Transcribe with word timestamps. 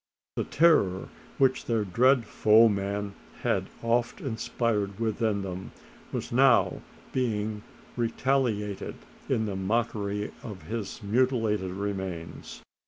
The 0.35 0.45
terror, 0.45 1.09
which 1.37 1.65
their 1.65 1.85
dread 1.85 2.25
foeman 2.25 3.13
had 3.43 3.67
oft 3.83 4.19
inspired 4.19 4.99
within 4.99 5.43
them, 5.43 5.73
was 6.11 6.31
now 6.31 6.81
being 7.13 7.61
retaliated 7.95 8.95
in 9.29 9.45
the 9.45 9.55
mockery 9.55 10.31
of 10.41 10.63
his 10.63 11.03
mutilated 11.03 11.69
remains! 11.73 12.63